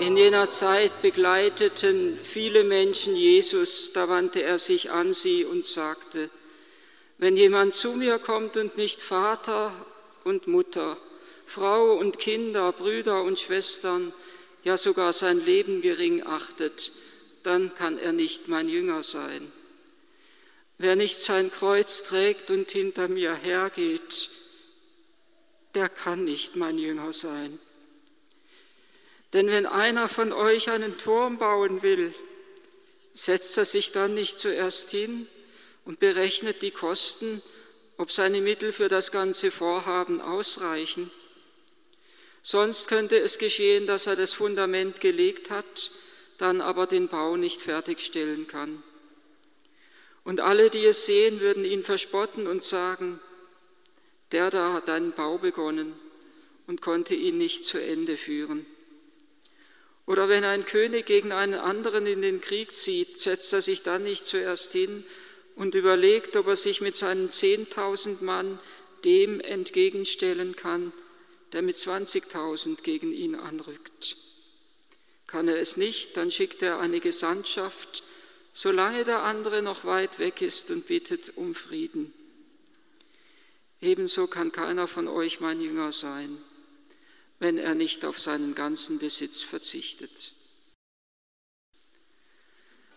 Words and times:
In 0.00 0.16
jener 0.16 0.50
Zeit 0.50 1.02
begleiteten 1.02 2.18
viele 2.24 2.64
Menschen 2.64 3.14
Jesus, 3.14 3.92
da 3.92 4.08
wandte 4.08 4.42
er 4.42 4.58
sich 4.58 4.90
an 4.90 5.12
sie 5.12 5.44
und 5.44 5.64
sagte, 5.64 6.30
wenn 7.18 7.36
jemand 7.36 7.74
zu 7.74 7.92
mir 7.92 8.18
kommt 8.18 8.56
und 8.56 8.76
nicht 8.76 9.00
Vater 9.00 9.72
und 10.24 10.48
Mutter, 10.48 10.96
Frau 11.46 11.92
und 11.92 12.18
Kinder, 12.18 12.72
Brüder 12.72 13.22
und 13.22 13.38
Schwestern, 13.38 14.12
ja 14.64 14.76
sogar 14.76 15.12
sein 15.12 15.44
Leben 15.44 15.80
gering 15.80 16.26
achtet, 16.26 16.90
dann 17.44 17.72
kann 17.74 17.96
er 17.96 18.12
nicht 18.12 18.48
mein 18.48 18.68
Jünger 18.68 19.04
sein. 19.04 19.52
Wer 20.76 20.96
nicht 20.96 21.20
sein 21.20 21.52
Kreuz 21.52 22.02
trägt 22.02 22.50
und 22.50 22.68
hinter 22.70 23.06
mir 23.06 23.34
hergeht, 23.34 24.30
der 25.76 25.88
kann 25.88 26.24
nicht 26.24 26.56
mein 26.56 26.78
Jünger 26.78 27.12
sein. 27.12 27.60
Denn 29.34 29.48
wenn 29.48 29.66
einer 29.66 30.08
von 30.08 30.32
euch 30.32 30.70
einen 30.70 30.96
Turm 30.96 31.38
bauen 31.38 31.82
will, 31.82 32.14
setzt 33.14 33.58
er 33.58 33.64
sich 33.64 33.90
dann 33.90 34.14
nicht 34.14 34.38
zuerst 34.38 34.90
hin 34.92 35.26
und 35.84 35.98
berechnet 35.98 36.62
die 36.62 36.70
Kosten, 36.70 37.42
ob 37.96 38.12
seine 38.12 38.40
Mittel 38.40 38.72
für 38.72 38.88
das 38.88 39.10
ganze 39.10 39.50
Vorhaben 39.50 40.20
ausreichen. 40.20 41.10
Sonst 42.42 42.86
könnte 42.86 43.18
es 43.18 43.38
geschehen, 43.38 43.88
dass 43.88 44.06
er 44.06 44.14
das 44.14 44.32
Fundament 44.32 45.00
gelegt 45.00 45.50
hat, 45.50 45.90
dann 46.38 46.60
aber 46.60 46.86
den 46.86 47.08
Bau 47.08 47.36
nicht 47.36 47.60
fertigstellen 47.60 48.46
kann. 48.46 48.84
Und 50.22 50.40
alle, 50.40 50.70
die 50.70 50.86
es 50.86 51.06
sehen, 51.06 51.40
würden 51.40 51.64
ihn 51.64 51.82
verspotten 51.82 52.46
und 52.46 52.62
sagen, 52.62 53.18
der 54.30 54.50
da 54.50 54.74
hat 54.74 54.88
einen 54.88 55.12
Bau 55.12 55.38
begonnen 55.38 55.92
und 56.68 56.82
konnte 56.82 57.16
ihn 57.16 57.36
nicht 57.36 57.64
zu 57.64 57.78
Ende 57.78 58.16
führen. 58.16 58.64
Oder 60.06 60.28
wenn 60.28 60.44
ein 60.44 60.66
König 60.66 61.06
gegen 61.06 61.32
einen 61.32 61.54
anderen 61.54 62.06
in 62.06 62.20
den 62.20 62.40
Krieg 62.40 62.72
zieht, 62.72 63.18
setzt 63.18 63.52
er 63.52 63.62
sich 63.62 63.82
dann 63.82 64.02
nicht 64.02 64.26
zuerst 64.26 64.72
hin 64.72 65.04
und 65.56 65.74
überlegt, 65.74 66.36
ob 66.36 66.48
er 66.48 66.56
sich 66.56 66.80
mit 66.80 66.94
seinen 66.94 67.30
10.000 67.30 68.22
Mann 68.22 68.58
dem 69.04 69.40
entgegenstellen 69.40 70.56
kann, 70.56 70.92
der 71.52 71.62
mit 71.62 71.76
20.000 71.76 72.82
gegen 72.82 73.12
ihn 73.12 73.34
anrückt. 73.34 74.16
Kann 75.26 75.48
er 75.48 75.58
es 75.58 75.76
nicht, 75.76 76.16
dann 76.16 76.30
schickt 76.30 76.62
er 76.62 76.80
eine 76.80 77.00
Gesandtschaft, 77.00 78.02
solange 78.52 79.04
der 79.04 79.22
andere 79.22 79.62
noch 79.62 79.84
weit 79.84 80.18
weg 80.18 80.42
ist 80.42 80.70
und 80.70 80.86
bittet 80.86 81.32
um 81.36 81.54
Frieden. 81.54 82.12
Ebenso 83.80 84.26
kann 84.26 84.52
keiner 84.52 84.86
von 84.86 85.08
euch 85.08 85.40
mein 85.40 85.60
Jünger 85.60 85.92
sein 85.92 86.38
wenn 87.44 87.58
er 87.58 87.74
nicht 87.74 88.06
auf 88.06 88.18
seinen 88.18 88.54
ganzen 88.54 88.98
Besitz 88.98 89.42
verzichtet. 89.42 90.32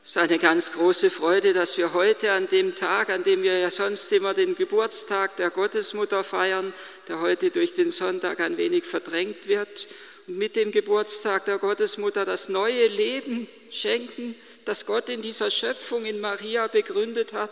Es 0.01 0.11
ist 0.11 0.17
eine 0.17 0.39
ganz 0.39 0.71
große 0.71 1.11
Freude, 1.11 1.51
dass 1.51 1.77
wir 1.77 1.91
heute 1.91 2.31
an 2.31 2.47
dem 2.47 2.73
Tag, 2.73 3.09
an 3.09 3.25
dem 3.25 3.43
wir 3.43 3.59
ja 3.59 3.69
sonst 3.69 4.09
immer 4.13 4.33
den 4.33 4.55
Geburtstag 4.55 5.35
der 5.35 5.49
Gottesmutter 5.49 6.23
feiern, 6.23 6.73
der 7.09 7.19
heute 7.19 7.51
durch 7.51 7.73
den 7.73 7.91
Sonntag 7.91 8.39
ein 8.39 8.55
wenig 8.55 8.85
verdrängt 8.85 9.49
wird, 9.49 9.89
und 10.27 10.37
mit 10.37 10.55
dem 10.55 10.71
Geburtstag 10.71 11.43
der 11.43 11.57
Gottesmutter 11.57 12.23
das 12.23 12.47
neue 12.47 12.87
Leben 12.87 13.49
schenken, 13.69 14.33
das 14.63 14.85
Gott 14.85 15.09
in 15.09 15.21
dieser 15.21 15.51
Schöpfung 15.51 16.05
in 16.05 16.21
Maria 16.21 16.67
begründet 16.67 17.33
hat, 17.33 17.51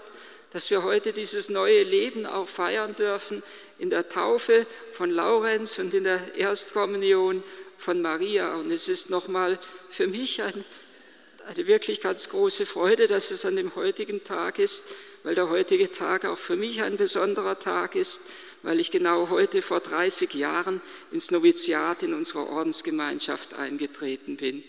dass 0.56 0.70
wir 0.70 0.84
heute 0.84 1.12
dieses 1.12 1.50
neue 1.50 1.84
Leben 1.84 2.26
auch 2.26 2.48
feiern 2.48 2.96
dürfen 2.96 3.44
in 3.78 3.90
der 3.90 4.08
Taufe 4.08 4.66
von 4.94 5.12
Laurenz 5.12 5.80
und 5.80 5.94
in 5.94 6.06
der 6.06 6.34
Erstkommunion 6.38 7.44
von 7.78 8.02
Maria. 8.02 8.56
Und 8.56 8.72
es 8.72 8.88
ist 8.88 9.10
nochmal 9.10 9.60
für 9.90 10.08
mich 10.08 10.42
ein, 10.42 10.64
eine 11.46 11.68
wirklich 11.68 12.00
ganz 12.00 12.30
große 12.30 12.66
Freude, 12.66 13.08
dass 13.08 13.32
es 13.32 13.46
an 13.46 13.58
dem 13.58 13.76
heutigen 13.76 14.24
Tag 14.24 14.58
ist, 14.58 14.86
weil 15.24 15.36
der 15.36 15.50
heutige 15.50 15.92
Tag 15.92 16.24
auch 16.24 16.38
für 16.38 16.56
mich 16.56 16.82
ein 16.84 16.96
besonderer 16.96 17.60
Tag 17.60 17.96
ist, 17.96 18.22
weil 18.64 18.80
ich 18.80 18.92
genau 18.92 19.28
heute 19.30 19.62
vor 19.62 19.82
30 19.82 20.36
Jahren 20.36 20.80
ins 21.12 21.32
Noviziat 21.32 22.02
in 22.02 22.14
unserer 22.14 22.48
Ordensgemeinschaft 22.48 23.56
eingetreten 23.56 24.38
bin. 24.38 24.64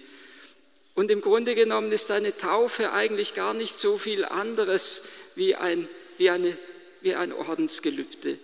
Und 0.97 1.13
im 1.13 1.21
Grunde 1.21 1.55
genommen 1.55 1.93
ist 1.93 2.11
eine 2.11 2.37
Taufe 2.37 2.93
eigentlich 2.93 3.35
gar 3.35 3.55
nicht 3.55 3.79
so 3.79 3.99
viel 3.99 4.25
anderes 4.25 5.05
wie 5.37 5.55
ein, 5.55 5.89
wie 6.19 6.31
eine, 6.31 6.57
wie 7.01 7.15
ein 7.15 7.33
Ordensgelübde. 7.33 8.39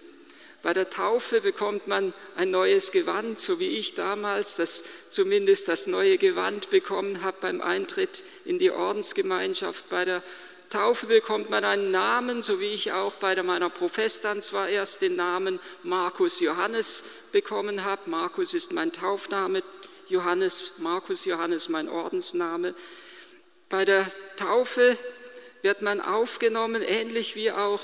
Bei 0.63 0.73
der 0.73 0.91
Taufe 0.91 1.41
bekommt 1.41 1.89
man 1.89 2.15
ein 2.37 2.51
neues 2.51 2.93
Gewand, 2.93 3.41
so 3.41 3.59
wie 3.59 3.79
ich 3.79 3.95
damals 3.95 4.55
das 4.55 5.11
zumindest 5.11 5.67
das 5.67 5.89
neue 5.89 6.19
Gewand 6.19 6.71
bekommen 6.71 7.23
habe 7.23 7.39
beim 7.41 7.61
Eintritt 7.61 8.23
in 8.45 8.61
die 8.61 8.71
Ordensgemeinschaft. 8.71 9.89
Bei 9.89 10.05
der 10.05 10.23
Taufe 10.71 11.07
bekommt 11.07 11.51
man 11.51 11.65
einen 11.65 11.91
Namen, 11.91 12.43
so 12.43 12.61
wie 12.61 12.73
ich 12.73 12.93
auch 12.93 13.15
bei 13.15 13.41
meiner 13.43 13.71
Professtanz 13.71 14.47
zwar 14.47 14.69
erst 14.69 15.03
den 15.03 15.17
Namen 15.17 15.59
Markus 15.83 16.39
Johannes 16.39 17.05
bekommen 17.33 17.85
habe. 17.85 18.09
Markus 18.09 18.55
ist 18.55 18.73
mein 18.73 18.93
Taufname, 18.93 19.63
Johannes, 20.09 20.79
Markus 20.79 21.25
Johannes 21.25 21.69
mein 21.69 21.89
Ordensname. 21.89 22.75
Bei 23.69 23.85
der 23.85 24.07
Taufe 24.37 24.97
wird 25.63 25.83
man 25.83 26.01
aufgenommen, 26.01 26.83
ähnlich 26.83 27.37
wie 27.37 27.53
auch 27.53 27.81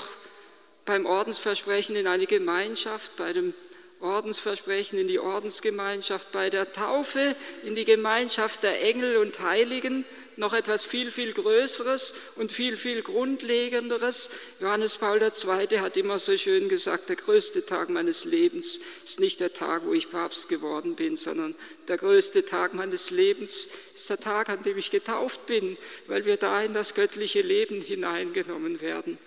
beim 0.85 1.05
Ordensversprechen 1.05 1.95
in 1.95 2.07
eine 2.07 2.25
Gemeinschaft, 2.25 3.15
bei 3.15 3.33
dem 3.33 3.53
Ordensversprechen 4.01 4.97
in 4.97 5.09
die 5.09 5.19
Ordensgemeinschaft, 5.19 6.31
bei 6.31 6.49
der 6.49 6.71
Taufe 6.71 7.35
in 7.63 7.75
die 7.75 7.83
Gemeinschaft 7.83 8.63
der 8.63 8.81
Engel 8.81 9.17
und 9.17 9.41
Heiligen, 9.41 10.05
noch 10.37 10.53
etwas 10.53 10.85
viel, 10.85 11.11
viel 11.11 11.33
Größeres 11.33 12.13
und 12.37 12.53
viel, 12.53 12.77
viel 12.77 13.01
Grundlegenderes. 13.01 14.29
Johannes 14.61 14.95
Paul 14.95 15.21
II. 15.21 15.79
hat 15.79 15.97
immer 15.97 16.17
so 16.17 16.37
schön 16.37 16.69
gesagt, 16.69 17.09
der 17.09 17.17
größte 17.17 17.65
Tag 17.65 17.89
meines 17.89 18.23
Lebens 18.23 18.79
ist 19.03 19.19
nicht 19.19 19.41
der 19.41 19.53
Tag, 19.53 19.85
wo 19.85 19.91
ich 19.91 20.09
Papst 20.09 20.47
geworden 20.47 20.95
bin, 20.95 21.17
sondern 21.17 21.55
der 21.89 21.97
größte 21.97 22.45
Tag 22.45 22.73
meines 22.73 23.11
Lebens 23.11 23.67
ist 23.93 24.09
der 24.09 24.19
Tag, 24.19 24.47
an 24.47 24.63
dem 24.63 24.77
ich 24.77 24.91
getauft 24.91 25.45
bin, 25.45 25.77
weil 26.07 26.23
wir 26.23 26.37
da 26.37 26.63
in 26.63 26.73
das 26.73 26.95
göttliche 26.95 27.41
Leben 27.41 27.81
hineingenommen 27.81 28.79
werden. 28.79 29.17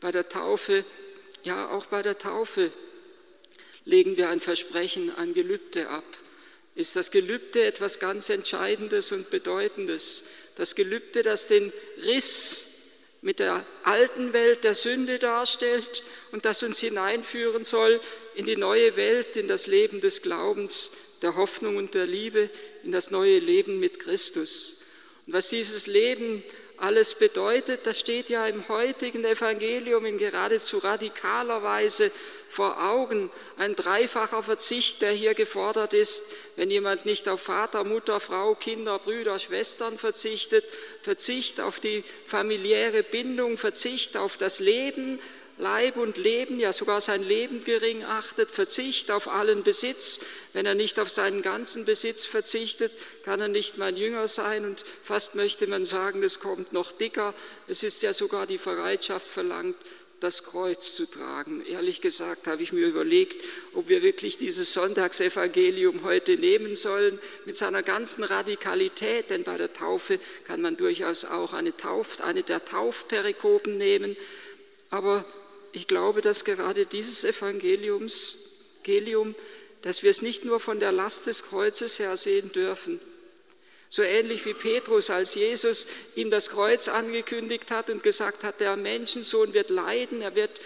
Bei 0.00 0.12
der 0.12 0.28
Taufe, 0.28 0.84
ja 1.42 1.70
auch 1.70 1.86
bei 1.86 2.02
der 2.02 2.18
Taufe 2.18 2.70
legen 3.84 4.16
wir 4.16 4.28
ein 4.28 4.40
Versprechen, 4.40 5.14
ein 5.16 5.34
Gelübde 5.34 5.88
ab. 5.88 6.04
Ist 6.74 6.96
das 6.96 7.10
Gelübde 7.10 7.64
etwas 7.64 7.98
ganz 7.98 8.30
Entscheidendes 8.30 9.12
und 9.12 9.30
Bedeutendes? 9.30 10.28
Das 10.56 10.74
Gelübde, 10.74 11.22
das 11.22 11.46
den 11.46 11.72
Riss 12.04 12.68
mit 13.20 13.38
der 13.38 13.64
alten 13.84 14.32
Welt 14.32 14.64
der 14.64 14.74
Sünde 14.74 15.18
darstellt 15.18 16.02
und 16.32 16.44
das 16.44 16.62
uns 16.62 16.78
hineinführen 16.80 17.64
soll 17.64 18.00
in 18.34 18.46
die 18.46 18.56
neue 18.56 18.96
Welt, 18.96 19.36
in 19.36 19.48
das 19.48 19.66
Leben 19.66 20.00
des 20.00 20.22
Glaubens, 20.22 20.92
der 21.22 21.36
Hoffnung 21.36 21.76
und 21.76 21.94
der 21.94 22.06
Liebe, 22.06 22.50
in 22.82 22.90
das 22.90 23.10
neue 23.10 23.38
Leben 23.38 23.78
mit 23.78 24.00
Christus. 24.00 24.82
Und 25.26 25.34
was 25.34 25.50
dieses 25.50 25.86
Leben 25.86 26.42
alles 26.82 27.14
bedeutet, 27.14 27.86
das 27.86 28.00
steht 28.00 28.28
ja 28.28 28.48
im 28.48 28.66
heutigen 28.66 29.24
Evangelium 29.24 30.04
in 30.04 30.18
geradezu 30.18 30.78
radikaler 30.78 31.62
Weise 31.62 32.10
vor 32.50 32.82
Augen. 32.82 33.30
Ein 33.56 33.76
dreifacher 33.76 34.42
Verzicht, 34.42 35.00
der 35.00 35.12
hier 35.12 35.34
gefordert 35.34 35.94
ist, 35.94 36.24
wenn 36.56 36.72
jemand 36.72 37.06
nicht 37.06 37.28
auf 37.28 37.40
Vater, 37.40 37.84
Mutter, 37.84 38.18
Frau, 38.18 38.56
Kinder, 38.56 38.98
Brüder, 38.98 39.38
Schwestern 39.38 39.96
verzichtet, 39.96 40.64
Verzicht 41.02 41.60
auf 41.60 41.78
die 41.78 42.02
familiäre 42.26 43.04
Bindung, 43.04 43.58
Verzicht 43.58 44.16
auf 44.16 44.36
das 44.36 44.58
Leben, 44.58 45.20
Leib 45.58 45.96
und 45.96 46.16
Leben, 46.16 46.58
ja 46.58 46.72
sogar 46.72 47.00
sein 47.00 47.22
Leben 47.22 47.62
gering 47.64 48.04
achtet, 48.04 48.50
Verzicht 48.50 49.10
auf 49.10 49.28
allen 49.28 49.62
Besitz. 49.62 50.20
Wenn 50.54 50.66
er 50.66 50.74
nicht 50.74 50.98
auf 50.98 51.10
seinen 51.10 51.42
ganzen 51.42 51.84
Besitz 51.84 52.24
verzichtet, 52.24 52.92
kann 53.24 53.40
er 53.40 53.48
nicht 53.48 53.78
mein 53.78 53.96
Jünger 53.96 54.28
sein 54.28 54.64
und 54.64 54.84
fast 55.04 55.34
möchte 55.34 55.66
man 55.66 55.84
sagen, 55.84 56.22
es 56.22 56.40
kommt 56.40 56.72
noch 56.72 56.92
dicker. 56.92 57.34
Es 57.68 57.82
ist 57.82 58.02
ja 58.02 58.12
sogar 58.12 58.46
die 58.46 58.58
Bereitschaft 58.58 59.28
verlangt, 59.28 59.76
das 60.22 60.44
Kreuz 60.44 60.94
zu 60.94 61.06
tragen. 61.06 61.64
Ehrlich 61.66 62.00
gesagt 62.00 62.46
habe 62.46 62.62
ich 62.62 62.72
mir 62.72 62.86
überlegt, 62.86 63.44
ob 63.74 63.88
wir 63.88 64.02
wirklich 64.02 64.38
dieses 64.38 64.72
Sonntagsevangelium 64.72 66.04
heute 66.04 66.36
nehmen 66.36 66.76
sollen 66.76 67.18
mit 67.44 67.56
seiner 67.56 67.82
ganzen 67.82 68.22
Radikalität, 68.22 69.30
denn 69.30 69.42
bei 69.42 69.56
der 69.56 69.72
Taufe 69.72 70.18
kann 70.46 70.60
man 70.60 70.76
durchaus 70.76 71.24
auch 71.24 71.52
eine, 71.52 71.76
Tauf, 71.76 72.20
eine 72.20 72.42
der 72.42 72.64
Taufperikopen 72.64 73.76
nehmen. 73.76 74.16
Aber 74.90 75.24
ich 75.72 75.88
glaube, 75.88 76.20
dass 76.20 76.44
gerade 76.44 76.86
dieses 76.86 77.24
Evangeliums, 77.24 78.50
Evangelium, 78.82 79.34
dass 79.82 80.02
wir 80.02 80.10
es 80.10 80.22
nicht 80.22 80.44
nur 80.44 80.60
von 80.60 80.80
der 80.80 80.92
Last 80.92 81.26
des 81.26 81.44
Kreuzes 81.44 81.98
her 81.98 82.16
sehen 82.16 82.52
dürfen, 82.52 83.00
so 83.88 84.02
ähnlich 84.02 84.44
wie 84.46 84.54
Petrus, 84.54 85.10
als 85.10 85.34
Jesus 85.34 85.86
ihm 86.14 86.30
das 86.30 86.48
Kreuz 86.48 86.88
angekündigt 86.88 87.70
hat 87.70 87.90
und 87.90 88.02
gesagt 88.02 88.42
hat, 88.42 88.58
der 88.60 88.76
Menschensohn 88.76 89.52
wird 89.52 89.68
leiden, 89.68 90.22
er 90.22 90.34
wird 90.34 90.60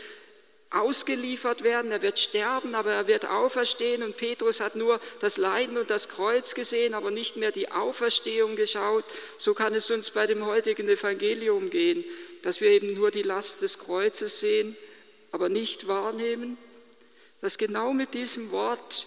ausgeliefert 0.71 1.65
werden, 1.65 1.91
er 1.91 2.03
wird 2.03 2.19
sterben, 2.21 2.75
aber 2.75 2.93
er 2.93 3.09
wird 3.09 3.25
auferstehen. 3.25 4.05
Und 4.05 4.17
Petrus 4.17 4.61
hat 4.61 4.77
nur 4.77 5.01
das 5.21 5.39
Leiden 5.39 5.77
und 5.77 5.91
das 5.91 6.09
Kreuz 6.09 6.55
gesehen, 6.55 6.95
aber 6.95 7.11
nicht 7.11 7.37
mehr 7.37 7.51
die 7.51 7.71
Auferstehung 7.73 8.55
geschaut. 8.55 9.05
So 9.39 9.55
kann 9.55 9.75
es 9.75 9.91
uns 9.91 10.11
bei 10.11 10.27
dem 10.27 10.47
heutigen 10.47 10.89
Evangelium 10.89 11.69
gehen, 11.71 12.05
dass 12.43 12.61
wir 12.61 12.71
eben 12.71 12.95
nur 12.95 13.11
die 13.11 13.23
Last 13.23 13.63
des 13.63 13.79
Kreuzes 13.81 14.39
sehen, 14.39 14.77
aber 15.37 15.51
nicht 15.51 15.87
wahrnehmen, 15.87 16.57
dass 17.43 17.59
genau 17.59 17.93
mit 17.93 18.15
diesem 18.15 18.53
Wort 18.53 19.07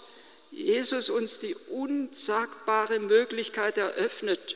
Jesus 0.52 1.10
uns 1.10 1.40
die 1.40 1.56
unsagbare 1.72 3.00
Möglichkeit 3.00 3.80
eröffnet, 3.80 4.56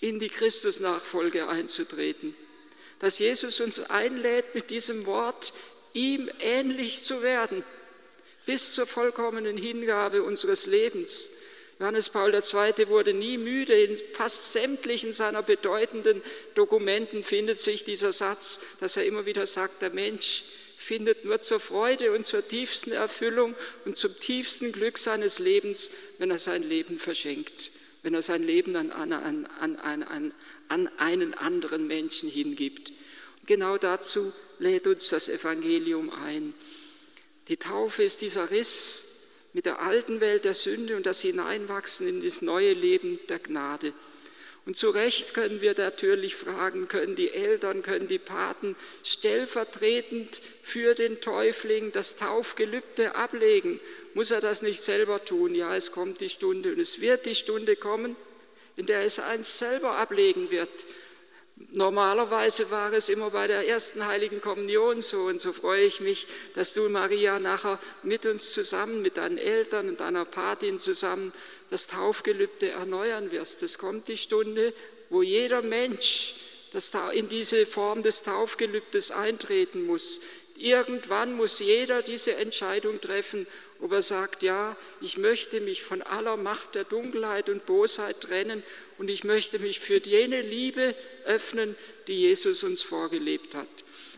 in 0.00 0.18
die 0.18 0.28
Christusnachfolge 0.28 1.48
einzutreten. 1.48 2.34
Dass 2.98 3.18
Jesus 3.18 3.60
uns 3.60 3.80
einlädt, 3.88 4.54
mit 4.54 4.68
diesem 4.68 5.06
Wort 5.06 5.54
ihm 5.94 6.30
ähnlich 6.38 7.02
zu 7.02 7.22
werden, 7.22 7.64
bis 8.44 8.74
zur 8.74 8.86
vollkommenen 8.86 9.56
Hingabe 9.56 10.22
unseres 10.22 10.66
Lebens. 10.66 11.30
Johannes 11.78 12.10
Paul 12.10 12.34
II. 12.34 12.88
wurde 12.88 13.14
nie 13.14 13.38
müde, 13.38 13.72
in 13.72 13.96
fast 14.12 14.52
sämtlichen 14.52 15.14
seiner 15.14 15.42
bedeutenden 15.42 16.20
Dokumenten 16.54 17.24
findet 17.24 17.58
sich 17.58 17.84
dieser 17.84 18.12
Satz, 18.12 18.60
dass 18.80 18.98
er 18.98 19.06
immer 19.06 19.24
wieder 19.24 19.46
sagt, 19.46 19.80
der 19.80 19.88
Mensch 19.88 20.44
findet 20.84 21.24
nur 21.24 21.40
zur 21.40 21.60
Freude 21.60 22.12
und 22.12 22.26
zur 22.26 22.46
tiefsten 22.46 22.92
Erfüllung 22.92 23.54
und 23.84 23.96
zum 23.96 24.18
tiefsten 24.18 24.70
Glück 24.70 24.98
seines 24.98 25.38
Lebens, 25.38 25.90
wenn 26.18 26.30
er 26.30 26.38
sein 26.38 26.62
Leben 26.62 26.98
verschenkt, 26.98 27.72
wenn 28.02 28.14
er 28.14 28.22
sein 28.22 28.42
Leben 28.42 28.76
an, 28.76 28.92
an, 28.92 29.12
an, 29.12 29.46
an, 29.80 30.32
an 30.68 30.90
einen 30.98 31.34
anderen 31.34 31.86
Menschen 31.86 32.28
hingibt. 32.28 32.92
Genau 33.46 33.78
dazu 33.78 34.32
lädt 34.58 34.86
uns 34.86 35.08
das 35.08 35.28
Evangelium 35.28 36.10
ein. 36.10 36.54
Die 37.48 37.56
Taufe 37.56 38.02
ist 38.02 38.22
dieser 38.22 38.50
Riss 38.50 39.14
mit 39.52 39.66
der 39.66 39.82
alten 39.82 40.20
Welt 40.20 40.44
der 40.44 40.54
Sünde 40.54 40.96
und 40.96 41.06
das 41.06 41.20
Hineinwachsen 41.20 42.08
in 42.08 42.22
das 42.22 42.42
neue 42.42 42.72
Leben 42.72 43.18
der 43.28 43.38
Gnade. 43.38 43.92
Und 44.66 44.76
zu 44.76 44.88
Recht 44.90 45.34
können 45.34 45.60
wir 45.60 45.74
natürlich 45.76 46.36
fragen, 46.36 46.88
können 46.88 47.14
die 47.16 47.30
Eltern, 47.30 47.82
können 47.82 48.08
die 48.08 48.18
Paten 48.18 48.76
stellvertretend 49.02 50.40
für 50.62 50.94
den 50.94 51.20
Täufling 51.20 51.92
das 51.92 52.16
Taufgelübde 52.16 53.14
ablegen? 53.14 53.78
Muss 54.14 54.30
er 54.30 54.40
das 54.40 54.62
nicht 54.62 54.80
selber 54.80 55.22
tun? 55.22 55.54
Ja, 55.54 55.76
es 55.76 55.92
kommt 55.92 56.22
die 56.22 56.30
Stunde 56.30 56.72
und 56.72 56.80
es 56.80 57.00
wird 57.00 57.26
die 57.26 57.34
Stunde 57.34 57.76
kommen, 57.76 58.16
in 58.76 58.86
der 58.86 59.02
es 59.02 59.18
eins 59.18 59.58
selber 59.58 59.98
ablegen 59.98 60.50
wird. 60.50 60.86
Normalerweise 61.56 62.70
war 62.70 62.92
es 62.92 63.08
immer 63.08 63.30
bei 63.30 63.46
der 63.46 63.68
ersten 63.68 64.06
heiligen 64.06 64.40
Kommunion 64.40 65.00
so 65.00 65.24
und 65.24 65.40
so 65.40 65.52
freue 65.52 65.84
ich 65.84 66.00
mich, 66.00 66.26
dass 66.54 66.74
du, 66.74 66.88
Maria, 66.88 67.38
nachher 67.38 67.78
mit 68.02 68.26
uns 68.26 68.52
zusammen, 68.52 69.02
mit 69.02 69.16
deinen 69.16 69.38
Eltern 69.38 69.88
und 69.88 70.00
deiner 70.00 70.24
Patin 70.24 70.80
zusammen 70.80 71.32
das 71.70 71.86
Taufgelübde 71.86 72.70
erneuern 72.70 73.30
wirst. 73.30 73.62
Es 73.62 73.78
kommt 73.78 74.08
die 74.08 74.16
Stunde, 74.16 74.74
wo 75.10 75.22
jeder 75.22 75.62
Mensch 75.62 76.36
in 77.12 77.28
diese 77.28 77.66
Form 77.66 78.02
des 78.02 78.24
Taufgelübdes 78.24 79.12
eintreten 79.12 79.86
muss. 79.86 80.22
Irgendwann 80.56 81.34
muss 81.34 81.58
jeder 81.58 82.02
diese 82.02 82.36
Entscheidung 82.36 83.00
treffen, 83.00 83.46
ob 83.80 83.92
er 83.92 84.02
sagt, 84.02 84.42
ja, 84.42 84.76
ich 85.00 85.18
möchte 85.18 85.60
mich 85.60 85.82
von 85.82 86.00
aller 86.02 86.36
Macht 86.36 86.76
der 86.76 86.84
Dunkelheit 86.84 87.48
und 87.48 87.66
Bosheit 87.66 88.20
trennen 88.20 88.62
und 88.98 89.10
ich 89.10 89.24
möchte 89.24 89.58
mich 89.58 89.80
für 89.80 89.98
jene 89.98 90.42
Liebe 90.42 90.94
öffnen, 91.24 91.74
die 92.06 92.20
Jesus 92.20 92.62
uns 92.62 92.82
vorgelebt 92.82 93.54
hat. 93.54 93.66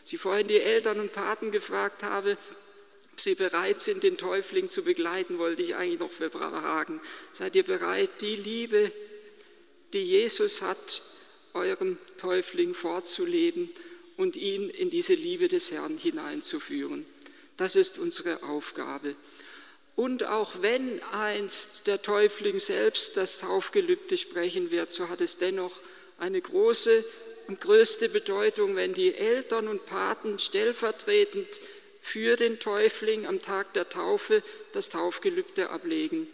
Sie 0.05 0.19
vorhin 0.19 0.47
die 0.47 0.61
Eltern 0.61 1.01
und 1.01 1.13
Paten 1.13 1.51
gefragt 1.51 2.03
habe, 2.03 2.37
ob 3.13 3.21
sie 3.21 3.35
bereit 3.35 3.81
sind, 3.81 4.03
den 4.03 4.19
Täufling 4.19 4.69
zu 4.69 4.83
begleiten, 4.83 5.39
wollte 5.39 5.63
ich 5.63 5.75
eigentlich 5.75 6.01
noch 6.01 6.13
fragen. 6.13 7.01
Seid 7.33 7.57
ihr 7.57 7.63
bereit, 7.63 8.11
die 8.21 8.37
Liebe, 8.37 8.93
die 9.95 10.05
Jesus 10.05 10.61
hat, 10.61 11.03
eurem 11.55 11.97
Täufling 12.19 12.75
vorzuleben 12.75 13.71
und 14.17 14.37
ihn 14.37 14.71
in 14.71 14.91
diese 14.91 15.15
Liebe 15.15 15.49
des 15.49 15.71
Herrn 15.71 15.99
hineinzuführen? 15.99 17.07
Das 17.57 17.77
ist 17.77 17.99
unsere 17.99 18.43
Aufgabe. 18.43 19.17
Und 19.95 20.25
auch 20.25 20.61
wenn 20.61 21.03
einst 21.05 21.87
der 21.87 22.03
Täufling 22.03 22.59
selbst 22.59 23.17
das 23.17 23.39
Taufgelübde 23.39 24.17
sprechen 24.19 24.71
wird, 24.71 24.93
so 24.93 25.09
hat 25.09 25.23
es 25.23 25.39
dennoch 25.39 25.73
eine 26.19 26.41
große 26.41 27.05
und 27.49 27.61
größte 27.61 28.11
Bedeutung, 28.11 28.77
wenn 28.77 28.93
die 28.93 29.15
Eltern 29.15 29.69
und 29.69 29.87
Paten 29.87 30.39
stellvertretend 30.39 31.49
für 32.03 32.37
den 32.37 32.59
Täufling 32.59 33.27
am 33.27 33.41
Tag 33.41 33.73
der 33.73 33.89
Taufe 33.89 34.43
das 34.73 34.91
Taufgelübde 34.91 35.71
ablegen. 35.71 36.29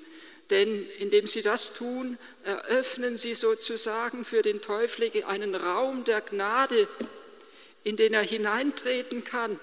Denn 0.50 0.86
indem 0.98 1.26
sie 1.26 1.42
das 1.42 1.74
tun, 1.74 2.18
eröffnen 2.44 3.16
sie 3.16 3.34
sozusagen 3.34 4.24
für 4.24 4.42
den 4.42 4.60
Täufling 4.60 5.24
einen 5.24 5.54
Raum 5.54 6.04
der 6.04 6.20
Gnade, 6.20 6.88
in 7.84 7.96
den 7.96 8.14
er 8.14 8.22
hineintreten 8.22 9.24
kann 9.24 9.58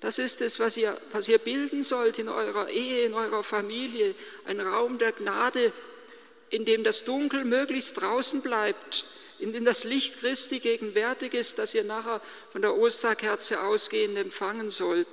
das 0.00 0.18
ist 0.18 0.40
es, 0.42 0.60
was 0.60 0.76
ihr, 0.76 0.96
was 1.12 1.28
ihr 1.28 1.38
bilden 1.38 1.82
sollt 1.82 2.18
in 2.18 2.28
eurer 2.28 2.68
Ehe, 2.68 3.04
in 3.04 3.14
eurer 3.14 3.42
Familie. 3.42 4.14
Ein 4.44 4.60
Raum 4.60 4.98
der 4.98 5.12
Gnade, 5.12 5.72
in 6.50 6.64
dem 6.64 6.84
das 6.84 7.04
Dunkel 7.04 7.44
möglichst 7.44 8.00
draußen 8.00 8.40
bleibt, 8.42 9.04
in 9.40 9.52
dem 9.52 9.64
das 9.64 9.84
Licht 9.84 10.20
Christi 10.20 10.60
gegenwärtig 10.60 11.34
ist, 11.34 11.58
das 11.58 11.74
ihr 11.74 11.84
nachher 11.84 12.20
von 12.52 12.62
der 12.62 12.76
Osterkerze 12.76 13.60
ausgehend 13.60 14.16
empfangen 14.18 14.70
sollt, 14.70 15.08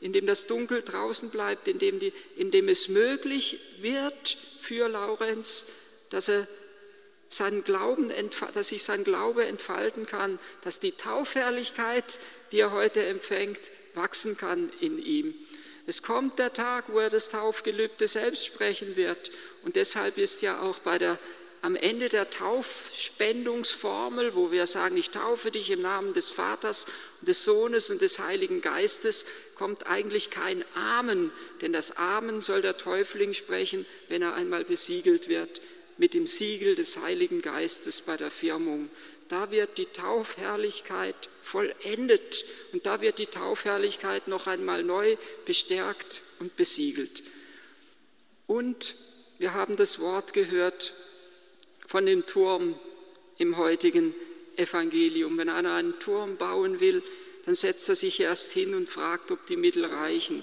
in 0.00 0.12
dem 0.12 0.26
das 0.26 0.46
Dunkel 0.46 0.82
draußen 0.82 1.30
bleibt, 1.30 1.66
in 1.66 1.78
dem, 1.78 1.98
die, 1.98 2.12
in 2.36 2.52
dem 2.52 2.68
es 2.68 2.88
möglich 2.88 3.60
wird 3.80 4.36
für 4.62 4.88
Laurenz, 4.88 5.66
dass 6.10 6.28
er 6.28 6.46
seinen 7.30 7.64
Glauben, 7.64 8.12
dass 8.52 8.68
sich 8.68 8.82
sein 8.82 9.04
Glaube 9.04 9.46
entfalten 9.46 10.04
kann, 10.04 10.38
dass 10.62 10.80
die 10.80 10.92
Taufherrlichkeit, 10.92 12.04
die 12.52 12.58
er 12.58 12.72
heute 12.72 13.02
empfängt, 13.06 13.70
wachsen 13.94 14.36
kann 14.36 14.70
in 14.80 14.98
ihm. 14.98 15.34
Es 15.86 16.02
kommt 16.02 16.38
der 16.38 16.52
Tag, 16.52 16.84
wo 16.88 16.98
er 16.98 17.08
das 17.08 17.30
Taufgelübde 17.30 18.06
selbst 18.06 18.44
sprechen 18.44 18.96
wird. 18.96 19.30
Und 19.62 19.76
deshalb 19.76 20.18
ist 20.18 20.42
ja 20.42 20.60
auch 20.60 20.80
bei 20.80 20.98
der, 20.98 21.18
am 21.62 21.76
Ende 21.76 22.08
der 22.08 22.30
Taufspendungsformel, 22.30 24.34
wo 24.34 24.50
wir 24.50 24.66
sagen, 24.66 24.96
ich 24.96 25.10
taufe 25.10 25.52
dich 25.52 25.70
im 25.70 25.82
Namen 25.82 26.14
des 26.14 26.30
Vaters, 26.30 26.86
des 27.20 27.44
Sohnes 27.44 27.90
und 27.90 28.02
des 28.02 28.18
Heiligen 28.18 28.60
Geistes, 28.60 29.24
kommt 29.56 29.86
eigentlich 29.86 30.30
kein 30.30 30.64
Amen, 30.74 31.30
denn 31.60 31.72
das 31.72 31.96
Amen 31.96 32.40
soll 32.40 32.62
der 32.62 32.76
Täufling 32.76 33.34
sprechen, 33.34 33.86
wenn 34.08 34.22
er 34.22 34.34
einmal 34.34 34.64
besiegelt 34.64 35.28
wird 35.28 35.60
mit 36.00 36.14
dem 36.14 36.26
Siegel 36.26 36.74
des 36.74 37.00
Heiligen 37.00 37.42
Geistes 37.42 38.00
bei 38.00 38.16
der 38.16 38.32
Firmung 38.32 38.90
da 39.30 39.52
wird 39.52 39.78
die 39.78 39.86
Taufherrlichkeit 39.86 41.14
vollendet 41.44 42.44
und 42.72 42.84
da 42.84 43.00
wird 43.00 43.20
die 43.20 43.26
Taufherrlichkeit 43.26 44.26
noch 44.26 44.48
einmal 44.48 44.82
neu 44.82 45.16
bestärkt 45.46 46.22
und 46.40 46.56
besiegelt. 46.56 47.22
Und 48.48 48.96
wir 49.38 49.54
haben 49.54 49.76
das 49.76 50.00
Wort 50.00 50.32
gehört 50.32 50.94
von 51.86 52.06
dem 52.06 52.26
Turm 52.26 52.74
im 53.38 53.56
heutigen 53.56 54.14
Evangelium. 54.56 55.38
Wenn 55.38 55.48
einer 55.48 55.74
einen 55.74 56.00
Turm 56.00 56.36
bauen 56.36 56.80
will, 56.80 57.00
dann 57.46 57.54
setzt 57.54 57.88
er 57.88 57.94
sich 57.94 58.18
erst 58.18 58.50
hin 58.50 58.74
und 58.74 58.88
fragt, 58.88 59.30
ob 59.30 59.46
die 59.46 59.56
Mittel 59.56 59.84
reichen. 59.84 60.42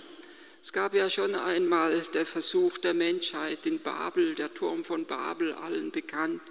Es 0.62 0.74
gab 0.74 0.94
ja 0.94 1.10
schon 1.10 1.36
einmal 1.36 2.02
der 2.14 2.26
Versuch 2.26 2.78
der 2.78 2.94
Menschheit 2.94 3.66
in 3.66 3.80
Babel, 3.80 4.36
der 4.36 4.54
Turm 4.54 4.84
von 4.84 5.06
Babel, 5.06 5.54
allen 5.54 5.92
bekannt 5.92 6.42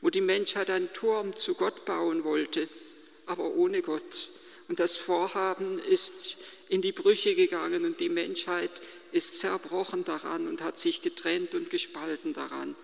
wo 0.00 0.10
die 0.10 0.20
Menschheit 0.20 0.70
einen 0.70 0.92
Turm 0.92 1.36
zu 1.36 1.54
Gott 1.54 1.84
bauen 1.84 2.24
wollte, 2.24 2.68
aber 3.26 3.50
ohne 3.54 3.82
Gott. 3.82 4.32
Und 4.68 4.80
das 4.80 4.96
Vorhaben 4.96 5.78
ist 5.78 6.36
in 6.68 6.82
die 6.82 6.92
Brüche 6.92 7.34
gegangen 7.34 7.84
und 7.84 8.00
die 8.00 8.08
Menschheit 8.08 8.82
ist 9.12 9.38
zerbrochen 9.38 10.04
daran 10.04 10.46
und 10.46 10.62
hat 10.62 10.78
sich 10.78 11.02
getrennt 11.02 11.54
und 11.54 11.70
gespalten 11.70 12.32
daran. 12.32 12.76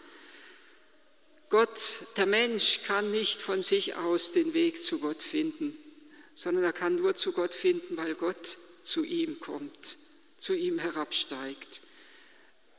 Gott, 1.49 2.01
der 2.17 2.27
Mensch 2.27 2.81
kann 2.83 3.13
nicht 3.13 3.41
von 3.41 3.63
sich 3.63 3.95
aus 3.95 4.33
den 4.33 4.53
Weg 4.53 4.83
zu 4.83 4.99
Gott 4.99 5.23
finden, 5.23 5.77
sondern 6.35 6.65
er 6.65 6.73
kann 6.73 6.97
nur 6.97 7.15
zu 7.15 7.31
Gott 7.31 7.55
finden, 7.55 7.97
weil 7.97 8.17
Gott 8.17 8.59
zu 8.83 9.05
ihm 9.05 9.39
kommt, 9.39 9.97
zu 10.39 10.55
ihm 10.55 10.79
herabsteigt. 10.79 11.83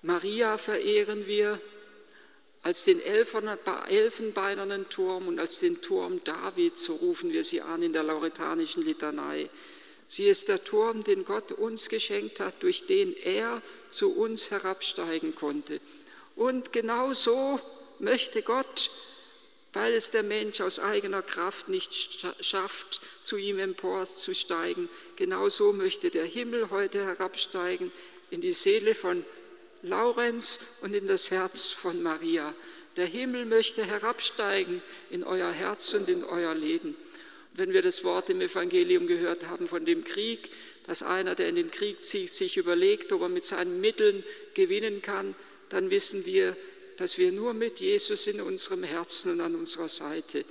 Maria 0.02 0.58
verehren 0.58 1.28
wir 1.28 1.60
als 2.62 2.84
den 2.84 3.00
elfenbeinernen 3.02 4.90
Turm 4.90 5.28
und 5.28 5.40
als 5.40 5.60
den 5.60 5.82
Turm 5.82 6.24
David, 6.24 6.78
so 6.78 6.96
rufen 6.96 7.32
wir 7.32 7.44
sie 7.44 7.62
an 7.62 7.84
in 7.84 7.94
der 7.94 8.04
lauretanischen 8.04 8.84
Litanei. 8.84 9.50
Sie 10.08 10.28
ist 10.28 10.48
der 10.48 10.64
Turm, 10.64 11.04
den 11.04 11.26
Gott 11.26 11.52
uns 11.52 11.90
geschenkt 11.90 12.40
hat, 12.40 12.64
durch 12.64 12.86
den 12.86 13.16
er 13.16 13.62
zu 13.90 14.12
uns 14.14 14.52
herabsteigen 14.52 15.36
konnte. 15.36 15.82
Und 16.36 16.72
genau 16.72 17.14
so 17.14 17.60
möchte 18.00 18.42
Gott 18.42 18.92
weil 19.77 19.93
es 19.93 20.10
der 20.10 20.24
Mensch 20.24 20.60
aus 20.60 20.79
eigener 20.79 21.22
Kraft 21.22 21.69
nicht 21.69 22.25
schafft, 22.39 23.00
zu 23.22 23.38
ihm 23.38 23.60
emporzusteigen. 23.60 24.89
Genauso 25.17 25.72
möchte 25.72 26.10
der 26.10 26.25
Himmel 26.25 26.72
heute 26.72 27.05
herabsteigen 27.05 27.91
in 28.31 28.41
die 28.41 28.53
Seele 28.53 28.96
von 28.96 29.24
Laurenz 29.84 30.79
und 30.81 30.96
in 30.96 31.07
das 31.07 31.29
Herz 31.29 31.69
von 31.69 32.01
Maria. 32.01 32.55
Der 32.96 33.05
Himmel 33.05 33.46
möchte 33.46 33.86
herabsteigen 33.86 34.81
in 35.12 35.24
euer 35.24 35.51
Herz 35.51 35.93
und 35.93 36.10
in 36.10 36.24
euer 36.24 36.55
Leben. 36.55 36.96
Und 37.51 37.57
wenn 37.57 37.72
wir 37.72 37.84
das 37.84 38.03
Wort 38.03 38.31
im 38.31 38.41
Evangelium 38.41 39.05
gehört 39.05 39.48
haben 39.48 39.67
von 39.67 39.86
dem 39.86 40.03
Krieg, 40.03 40.50
dass 40.88 41.03
einer, 41.03 41.36
der 41.36 41.50
in 41.50 41.55
den 41.55 41.69
Krieg 41.69 42.01
zieht, 42.01 42.34
sich 42.34 42.57
überlegt, 42.57 43.12
ob 43.12 43.22
er 43.22 43.29
mit 43.29 43.46
seinen 43.46 43.79
Mitteln 43.79 44.24
gewinnen 44.55 45.03
kann, 45.03 45.36
dann 45.69 45.91
wissen 45.91 46.25
wir, 46.25 46.57
dass 46.98 47.18
wir 47.18 47.32
nur 47.32 47.54
mit 47.54 47.80
Jesus 47.80 48.27
in 48.27 48.42
unserem 48.42 48.84
Herzen 48.84 49.34
und 49.34 49.42
an 49.42 49.56
unserer 49.56 49.88
Seite 49.88 50.44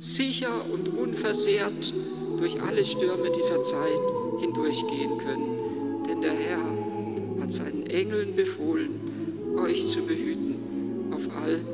sicher 0.00 0.64
und 0.70 0.88
unversehrt 0.88 1.92
durch 2.36 2.60
alle 2.60 2.84
Stürme 2.84 3.30
dieser 3.30 3.62
Zeit 3.62 4.00
hindurchgehen 4.40 5.18
können. 5.18 6.04
Denn 6.06 6.20
der 6.20 6.32
Herr 6.32 7.40
hat 7.40 7.52
seinen 7.52 7.86
Engeln 7.86 8.34
befohlen, 8.34 9.56
euch 9.58 9.88
zu 9.88 10.02
behüten 10.02 11.12
auf 11.12 11.28
all 11.34 11.64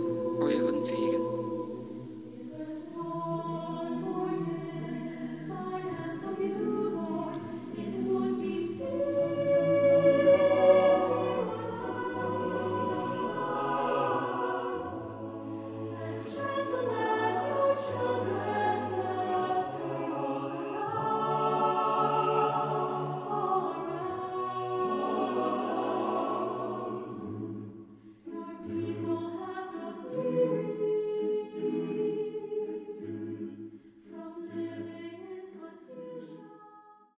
euren 0.41 0.87
Wegen. 0.87 1.34